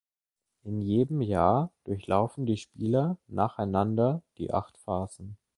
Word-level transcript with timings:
In 0.63 0.81
jedem 0.81 1.21
Jahr 1.21 1.69
durchlaufen 1.83 2.47
die 2.47 2.57
Spieler 2.57 3.19
nacheinander 3.27 4.23
die 4.39 4.51
acht 4.51 4.75
Phasen. 4.79 5.37